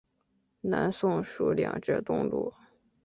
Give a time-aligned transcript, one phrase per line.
[0.61, 2.51] 南宋属两浙东路。